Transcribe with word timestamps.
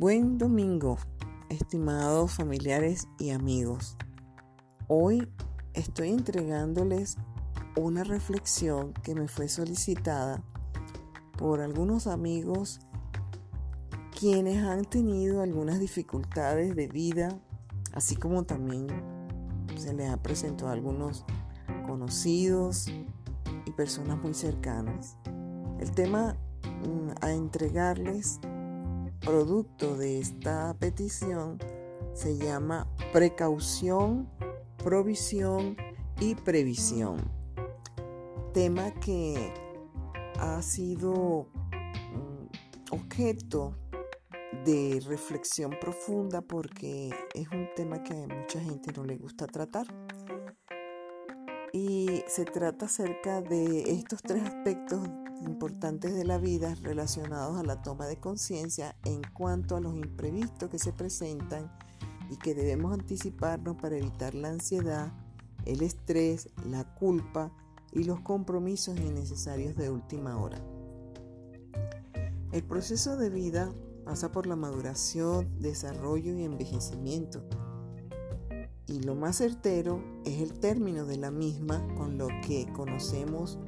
Buen 0.00 0.38
domingo, 0.38 0.96
estimados 1.48 2.30
familiares 2.30 3.08
y 3.18 3.30
amigos. 3.30 3.96
Hoy 4.86 5.28
estoy 5.74 6.10
entregándoles 6.10 7.16
una 7.76 8.04
reflexión 8.04 8.92
que 9.02 9.16
me 9.16 9.26
fue 9.26 9.48
solicitada 9.48 10.40
por 11.36 11.60
algunos 11.60 12.06
amigos 12.06 12.78
quienes 14.16 14.62
han 14.62 14.84
tenido 14.84 15.42
algunas 15.42 15.80
dificultades 15.80 16.76
de 16.76 16.86
vida, 16.86 17.36
así 17.92 18.14
como 18.14 18.44
también 18.44 18.86
se 19.76 19.94
les 19.94 20.10
ha 20.10 20.22
presentado 20.22 20.70
a 20.70 20.74
algunos 20.74 21.24
conocidos 21.84 22.86
y 22.86 23.72
personas 23.72 24.16
muy 24.18 24.34
cercanas. 24.34 25.16
El 25.80 25.90
tema 25.90 26.36
mm, 26.86 27.10
a 27.20 27.32
entregarles 27.32 28.38
producto 29.20 29.96
de 29.96 30.18
esta 30.20 30.74
petición 30.78 31.58
se 32.14 32.36
llama 32.36 32.86
precaución, 33.12 34.28
provisión 34.82 35.76
y 36.20 36.34
previsión. 36.34 37.16
Tema 38.52 38.92
que 38.94 39.52
ha 40.38 40.60
sido 40.62 41.48
mm, 42.12 42.94
objeto 42.94 43.76
de 44.64 45.00
reflexión 45.06 45.76
profunda 45.80 46.40
porque 46.40 47.10
es 47.34 47.48
un 47.48 47.68
tema 47.76 48.02
que 48.02 48.14
a 48.14 48.26
mucha 48.26 48.60
gente 48.60 48.92
no 48.96 49.04
le 49.04 49.16
gusta 49.16 49.46
tratar. 49.46 49.86
Y 51.72 52.22
se 52.28 52.44
trata 52.44 52.86
acerca 52.86 53.42
de 53.42 53.92
estos 53.92 54.22
tres 54.22 54.42
aspectos 54.42 55.06
importantes 55.44 56.14
de 56.14 56.24
la 56.24 56.38
vida 56.38 56.74
relacionados 56.82 57.58
a 57.58 57.62
la 57.62 57.82
toma 57.82 58.06
de 58.06 58.18
conciencia 58.18 58.96
en 59.04 59.22
cuanto 59.34 59.76
a 59.76 59.80
los 59.80 59.94
imprevistos 59.94 60.70
que 60.70 60.78
se 60.78 60.92
presentan 60.92 61.70
y 62.30 62.36
que 62.36 62.54
debemos 62.54 62.92
anticiparnos 62.92 63.76
para 63.76 63.96
evitar 63.96 64.34
la 64.34 64.48
ansiedad, 64.48 65.12
el 65.64 65.82
estrés, 65.82 66.48
la 66.66 66.94
culpa 66.94 67.52
y 67.92 68.04
los 68.04 68.20
compromisos 68.20 68.98
innecesarios 68.98 69.76
de 69.76 69.90
última 69.90 70.38
hora. 70.38 70.60
El 72.52 72.64
proceso 72.64 73.16
de 73.16 73.30
vida 73.30 73.70
pasa 74.04 74.32
por 74.32 74.46
la 74.46 74.56
maduración, 74.56 75.60
desarrollo 75.60 76.34
y 76.34 76.44
envejecimiento. 76.44 77.42
Y 78.88 79.00
lo 79.00 79.14
más 79.14 79.36
certero 79.36 80.02
es 80.24 80.40
el 80.40 80.58
término 80.58 81.04
de 81.04 81.18
la 81.18 81.30
misma 81.30 81.86
con 81.96 82.16
lo 82.16 82.28
que 82.46 82.66
conocemos 82.74 83.58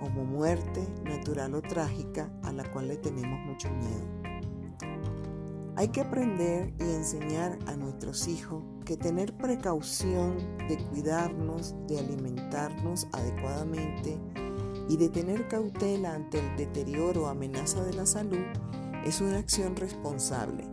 como 0.00 0.24
muerte 0.24 0.80
natural 1.04 1.54
o 1.54 1.60
trágica 1.60 2.32
a 2.42 2.52
la 2.52 2.64
cual 2.72 2.88
le 2.88 2.96
tenemos 2.96 3.38
mucho 3.46 3.68
miedo. 3.70 4.18
Hay 5.76 5.88
que 5.88 6.00
aprender 6.00 6.72
y 6.80 6.82
enseñar 6.82 7.58
a 7.66 7.76
nuestros 7.76 8.26
hijos 8.26 8.64
que 8.84 8.96
tener 8.96 9.36
precaución 9.36 10.38
de 10.66 10.78
cuidarnos, 10.78 11.74
de 11.86 11.98
alimentarnos 11.98 13.06
adecuadamente 13.12 14.18
y 14.88 14.96
de 14.96 15.10
tener 15.10 15.46
cautela 15.46 16.14
ante 16.14 16.38
el 16.38 16.56
deterioro 16.56 17.24
o 17.24 17.26
amenaza 17.26 17.84
de 17.84 17.92
la 17.92 18.06
salud 18.06 18.44
es 19.04 19.20
una 19.20 19.38
acción 19.38 19.76
responsable 19.76 20.64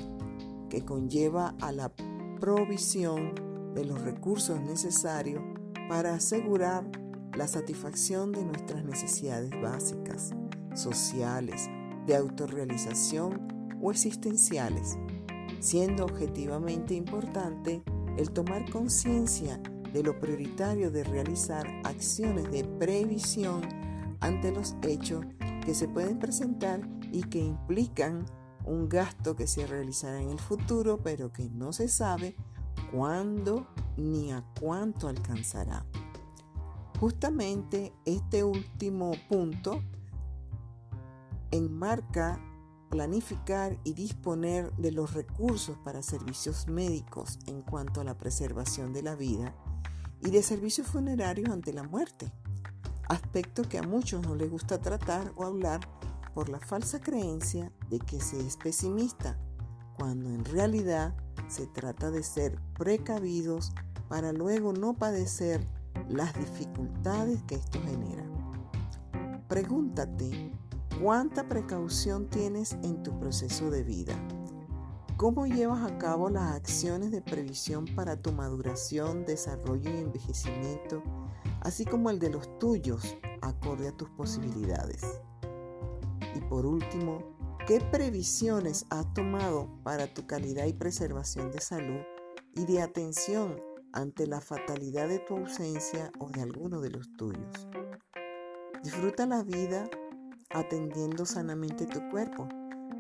que 0.70 0.84
conlleva 0.84 1.56
a 1.62 1.72
la 1.72 1.92
provisión 2.40 3.45
de 3.76 3.86
los 3.86 4.02
recursos 4.02 4.60
necesarios 4.62 5.44
para 5.88 6.16
asegurar 6.16 6.90
la 7.36 7.48
satisfacción 7.48 8.32
de 8.32 8.44
nuestras 8.44 8.84
necesidades 8.84 9.52
básicas, 9.62 10.34
sociales, 10.74 11.70
de 12.08 12.16
autorrealización 12.16 13.48
o 13.82 13.92
existenciales, 13.92 14.98
siendo 15.60 16.06
objetivamente 16.06 16.94
importante 16.94 17.84
el 18.18 18.32
tomar 18.32 18.70
conciencia 18.72 19.60
de 19.92 20.04
lo 20.04 20.20
prioritario 20.20 20.92
de 20.92 21.04
realizar 21.04 21.68
acciones 21.84 22.50
de 22.52 22.64
previsión 22.64 23.62
ante 24.22 24.52
los 24.52 24.76
hechos 24.84 25.26
que 25.66 25.74
se 25.74 25.88
pueden 25.88 26.20
presentar 26.20 26.82
y 27.12 27.24
que 27.24 27.40
implican 27.40 28.26
un 28.66 28.90
gasto 28.90 29.36
que 29.36 29.48
se 29.48 29.68
realizará 29.68 30.22
en 30.22 30.30
el 30.30 30.40
futuro, 30.40 31.02
pero 31.04 31.32
que 31.32 31.50
no 31.50 31.74
se 31.74 31.88
sabe 31.88 32.36
cuándo 32.92 33.68
ni 33.98 34.32
a 34.32 34.44
cuánto 34.60 35.08
alcanzará. 35.08 35.86
Justamente 37.00 37.94
este 38.06 38.44
último 38.44 39.12
punto 39.28 39.82
enmarca 41.52 42.40
planificar 42.90 43.78
y 43.84 43.94
disponer 43.94 44.72
de 44.78 44.92
los 44.92 45.14
recursos 45.14 45.78
para 45.84 46.02
servicios 46.02 46.68
médicos 46.68 47.40
en 47.48 47.62
cuanto 47.62 48.02
a 48.02 48.04
la 48.04 48.18
preservación 48.18 48.94
de 48.94 49.04
la 49.04 49.16
vida 49.16 49.54
y 50.22 50.32
de 50.32 50.42
servicios 50.42 50.88
funerarios 50.88 51.50
ante 51.50 51.74
la 51.74 51.84
muerte, 51.84 52.32
aspecto 53.10 53.64
que 53.64 53.78
a 53.78 53.84
muchos 53.84 54.22
no 54.22 54.36
les 54.36 54.50
gusta 54.50 54.80
tratar 54.80 55.34
o 55.36 55.44
hablar 55.44 55.82
por 56.34 56.50
la 56.50 56.60
falsa 56.60 57.00
creencia 57.00 57.72
de 57.90 58.00
que 58.00 58.20
se 58.22 58.40
es 58.46 58.58
pesimista, 58.58 59.38
cuando 59.98 60.30
en 60.30 60.46
realidad 60.46 61.16
se 61.48 61.68
trata 61.68 62.12
de 62.12 62.24
ser 62.24 62.60
precavidos 62.78 63.72
para 64.08 64.32
luego 64.32 64.74
no 64.74 64.94
padecer 64.94 65.66
las 66.10 66.34
dificultades 66.38 67.42
que 67.44 67.56
esto 67.56 67.80
genera. 67.82 68.24
Pregúntate, 69.48 70.52
¿cuánta 71.02 71.48
precaución 71.48 72.30
tienes 72.30 72.74
en 72.84 73.04
tu 73.04 73.20
proceso 73.20 73.70
de 73.70 73.84
vida? 73.84 74.14
¿Cómo 75.18 75.46
llevas 75.46 75.90
a 75.90 75.98
cabo 75.98 76.30
las 76.30 76.56
acciones 76.56 77.12
de 77.12 77.22
previsión 77.22 77.86
para 77.96 78.18
tu 78.18 78.34
maduración, 78.34 79.26
desarrollo 79.26 79.90
y 79.90 79.98
envejecimiento, 79.98 81.02
así 81.62 81.86
como 81.86 82.10
el 82.10 82.20
de 82.20 82.32
los 82.32 82.60
tuyos, 82.60 83.16
acorde 83.42 83.88
a 83.88 83.92
tus 83.96 84.10
posibilidades? 84.10 85.22
Y 86.36 86.42
por 86.42 86.66
último, 86.66 87.35
¿qué 87.66 87.82
previsiones 87.82 88.86
has 88.90 89.12
tomado 89.14 89.70
para 89.84 90.14
tu 90.14 90.28
calidad 90.28 90.66
y 90.66 90.74
preservación 90.74 91.52
de 91.52 91.62
salud 91.62 92.02
y 92.54 92.66
de 92.66 92.82
atención 92.82 93.60
ante 93.96 94.28
la 94.28 94.42
fatalidad 94.42 95.08
de 95.08 95.20
tu 95.20 95.38
ausencia 95.38 96.12
o 96.20 96.30
de 96.30 96.42
alguno 96.42 96.82
de 96.82 96.92
los 96.92 97.12
tuyos. 97.18 97.68
Disfruta 98.84 99.26
la 99.26 99.42
vida 99.42 99.90
atendiendo 100.52 101.26
sanamente 101.26 101.86
tu 101.88 102.08
cuerpo 102.10 102.48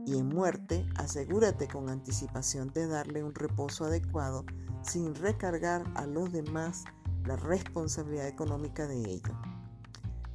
y 0.05 0.17
en 0.17 0.29
muerte 0.29 0.87
asegúrate 0.95 1.67
con 1.67 1.89
anticipación 1.89 2.71
de 2.73 2.87
darle 2.87 3.23
un 3.23 3.35
reposo 3.35 3.85
adecuado 3.85 4.45
sin 4.81 5.13
recargar 5.15 5.83
a 5.95 6.07
los 6.07 6.31
demás 6.31 6.85
la 7.25 7.35
responsabilidad 7.35 8.27
económica 8.27 8.87
de 8.87 8.99
ello. 8.99 9.54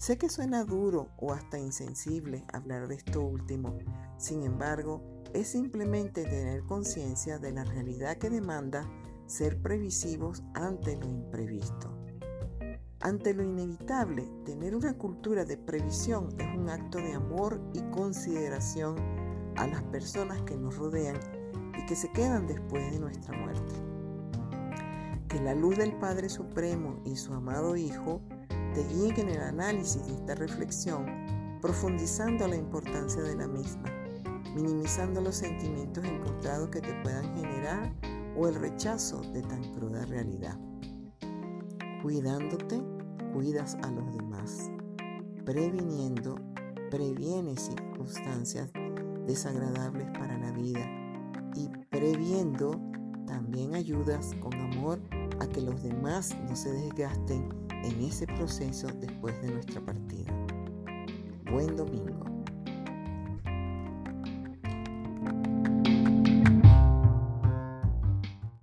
Sé 0.00 0.16
que 0.16 0.30
suena 0.30 0.64
duro 0.64 1.08
o 1.18 1.34
hasta 1.34 1.58
insensible 1.58 2.46
hablar 2.54 2.88
de 2.88 2.94
esto 2.94 3.20
último, 3.20 3.76
sin 4.16 4.44
embargo, 4.44 5.02
es 5.34 5.48
simplemente 5.48 6.24
tener 6.24 6.62
conciencia 6.62 7.38
de 7.38 7.52
la 7.52 7.64
realidad 7.64 8.16
que 8.16 8.30
demanda 8.30 8.88
ser 9.26 9.60
previsivos 9.60 10.42
ante 10.54 10.96
lo 10.96 11.06
imprevisto. 11.06 11.94
Ante 13.00 13.34
lo 13.34 13.42
inevitable, 13.42 14.26
tener 14.46 14.74
una 14.74 14.96
cultura 14.96 15.44
de 15.44 15.58
previsión 15.58 16.30
es 16.38 16.46
un 16.56 16.70
acto 16.70 16.96
de 16.96 17.12
amor 17.12 17.60
y 17.74 17.82
consideración 17.90 18.96
a 19.56 19.66
las 19.66 19.82
personas 19.82 20.40
que 20.44 20.56
nos 20.56 20.78
rodean 20.78 21.20
y 21.78 21.84
que 21.84 21.94
se 21.94 22.10
quedan 22.10 22.46
después 22.46 22.90
de 22.90 23.00
nuestra 23.00 23.36
muerte. 23.36 23.74
Que 25.28 25.42
la 25.42 25.54
luz 25.54 25.76
del 25.76 25.92
Padre 25.98 26.30
Supremo 26.30 27.02
y 27.04 27.16
su 27.16 27.34
amado 27.34 27.76
Hijo 27.76 28.22
te 28.74 28.84
guíen 28.84 29.18
en 29.18 29.28
el 29.30 29.40
análisis 29.40 30.06
de 30.06 30.14
esta 30.14 30.34
reflexión, 30.34 31.06
profundizando 31.60 32.46
la 32.46 32.56
importancia 32.56 33.22
de 33.22 33.34
la 33.34 33.48
misma, 33.48 33.92
minimizando 34.54 35.20
los 35.20 35.36
sentimientos 35.36 36.04
encontrados 36.04 36.68
que 36.70 36.80
te 36.80 36.92
puedan 37.02 37.34
generar 37.34 37.92
o 38.36 38.48
el 38.48 38.54
rechazo 38.54 39.20
de 39.32 39.42
tan 39.42 39.62
cruda 39.74 40.04
realidad. 40.06 40.58
Cuidándote, 42.02 42.80
cuidas 43.34 43.76
a 43.82 43.90
los 43.90 44.14
demás. 44.14 44.70
Previniendo, 45.44 46.36
previenes 46.90 47.60
circunstancias 47.62 48.70
desagradables 49.26 50.06
para 50.18 50.38
la 50.38 50.52
vida. 50.52 50.86
Y 51.56 51.68
previendo, 51.90 52.80
también 53.26 53.74
ayudas 53.74 54.34
con 54.40 54.54
amor 54.54 55.00
a 55.40 55.46
que 55.46 55.60
los 55.60 55.82
demás 55.82 56.36
no 56.48 56.54
se 56.54 56.70
desgasten 56.72 57.69
en 57.84 58.02
ese 58.02 58.26
proceso 58.26 58.88
después 59.00 59.40
de 59.42 59.50
nuestra 59.50 59.80
partida. 59.84 60.32
Buen 61.50 61.76
domingo. 61.76 62.29